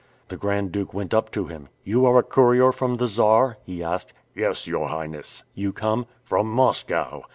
The 0.29 0.35
Grand 0.35 0.71
Duke 0.71 0.95
went 0.95 1.13
up 1.13 1.29
to 1.33 1.45
him. 1.45 1.67
"You 1.83 2.07
are 2.07 2.17
a 2.17 2.23
courier 2.23 2.71
from 2.71 2.97
the 2.97 3.05
Czar?" 3.07 3.59
he 3.63 3.83
asked. 3.83 4.13
"Yes, 4.33 4.65
your 4.65 4.87
Highness." 4.87 5.43
"You 5.53 5.71
come?" 5.73 6.07
"From 6.23 6.47
Moscow." 6.51 7.21